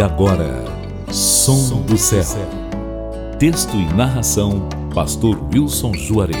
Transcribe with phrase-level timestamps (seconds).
[0.00, 0.64] E agora,
[1.12, 2.24] Som do Céu.
[3.38, 6.38] Texto e narração, Pastor Wilson Juarez.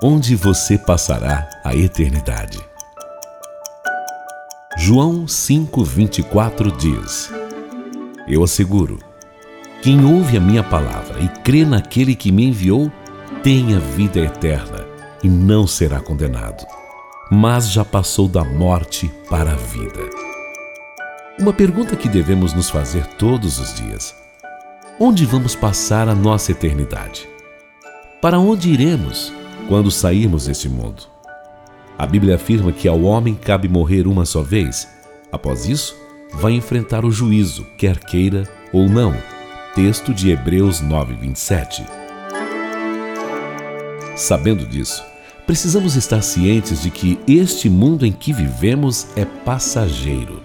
[0.00, 2.60] Onde você passará a eternidade?
[4.78, 7.28] João 5,24 diz:
[8.28, 9.00] Eu asseguro,
[9.82, 12.88] quem ouve a minha palavra e crê naquele que me enviou,
[13.42, 14.86] tem a vida eterna
[15.24, 16.64] e não será condenado,
[17.34, 20.00] mas já passou da morte para a vida.
[21.38, 24.14] Uma pergunta que devemos nos fazer todos os dias:
[25.00, 27.26] onde vamos passar a nossa eternidade?
[28.20, 29.32] Para onde iremos
[29.66, 31.04] quando sairmos deste mundo?
[31.96, 34.86] A Bíblia afirma que ao homem cabe morrer uma só vez.
[35.32, 35.96] Após isso,
[36.34, 39.14] vai enfrentar o juízo, quer queira ou não.
[39.74, 41.82] Texto de Hebreus 9:27.
[44.14, 45.02] Sabendo disso,
[45.46, 50.42] precisamos estar cientes de que este mundo em que vivemos é passageiro.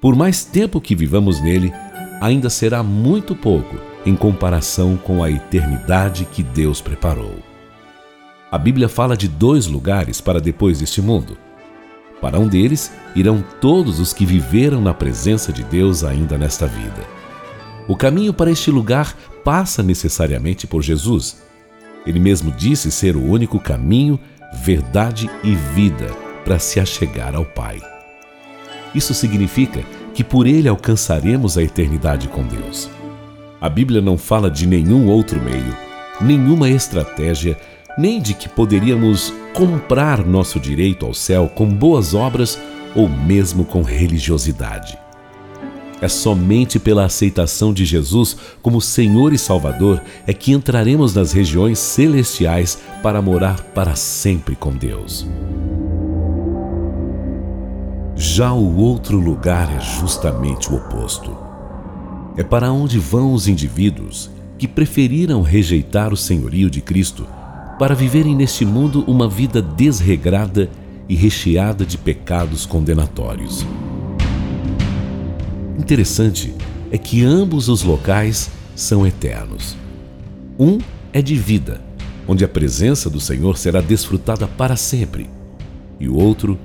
[0.00, 1.72] Por mais tempo que vivamos nele,
[2.20, 7.36] ainda será muito pouco em comparação com a eternidade que Deus preparou.
[8.50, 11.36] A Bíblia fala de dois lugares para depois deste mundo.
[12.20, 17.06] Para um deles irão todos os que viveram na presença de Deus ainda nesta vida.
[17.86, 21.47] O caminho para este lugar passa necessariamente por Jesus
[22.08, 24.18] ele mesmo disse ser o único caminho,
[24.62, 26.06] verdade e vida
[26.42, 27.82] para se achegar ao Pai.
[28.94, 29.82] Isso significa
[30.14, 32.88] que por ele alcançaremos a eternidade com Deus.
[33.60, 35.76] A Bíblia não fala de nenhum outro meio,
[36.18, 37.58] nenhuma estratégia,
[37.98, 42.58] nem de que poderíamos comprar nosso direito ao céu com boas obras
[42.94, 44.98] ou mesmo com religiosidade.
[46.00, 51.78] É somente pela aceitação de Jesus como Senhor e Salvador é que entraremos nas regiões
[51.78, 55.26] celestiais para morar para sempre com Deus.
[58.14, 61.36] Já o outro lugar é justamente o oposto.
[62.36, 67.26] É para onde vão os indivíduos que preferiram rejeitar o senhorio de Cristo
[67.76, 70.70] para viverem neste mundo uma vida desregrada
[71.08, 73.64] e recheada de pecados condenatórios
[75.78, 76.52] interessante
[76.90, 79.76] é que ambos os locais são eternos.
[80.58, 80.78] Um
[81.12, 81.80] é de vida,
[82.26, 85.30] onde a presença do Senhor será desfrutada para sempre,
[86.00, 86.58] e o outro,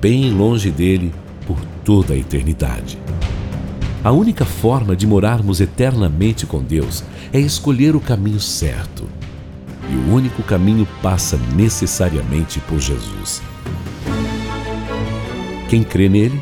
[0.00, 1.12] bem longe dele,
[1.46, 2.98] por toda a eternidade.
[4.02, 9.06] A única forma de morarmos eternamente com Deus é escolher o caminho certo.
[9.90, 13.42] E o único caminho passa necessariamente por Jesus.
[15.68, 16.40] Quem crê nele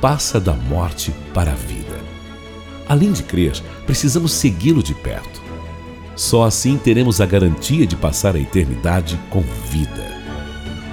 [0.00, 2.00] passa da morte para a vida.
[2.88, 3.52] Além de crer,
[3.86, 5.40] precisamos segui-lo de perto.
[6.16, 10.20] Só assim teremos a garantia de passar a eternidade com vida.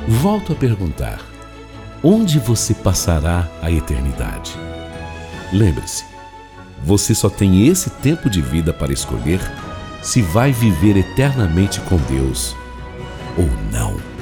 [0.07, 1.19] Volto a perguntar:
[2.03, 4.55] onde você passará a eternidade?
[5.51, 6.05] Lembre-se,
[6.83, 9.41] você só tem esse tempo de vida para escolher
[10.01, 12.55] se vai viver eternamente com Deus
[13.37, 14.16] ou não.